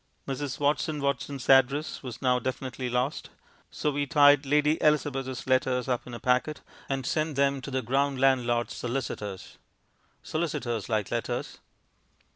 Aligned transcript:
Mrs. 0.27 0.59
Watson 0.59 0.99
Watson's 0.99 1.47
address 1.47 2.01
was 2.01 2.23
now 2.23 2.39
definitely 2.39 2.89
lost, 2.89 3.29
so 3.69 3.91
we 3.91 4.07
tied 4.07 4.47
Lady 4.47 4.81
Elizabeth's 4.81 5.45
letters 5.45 5.87
up 5.87 6.07
in 6.07 6.15
a 6.15 6.19
packet 6.19 6.61
and 6.89 7.05
sent 7.05 7.35
them 7.35 7.61
to 7.61 7.69
the 7.69 7.83
ground 7.83 8.19
landlord's 8.19 8.73
solicitors. 8.75 9.59
Solicitors 10.23 10.89
like 10.89 11.11
letters. 11.11 11.59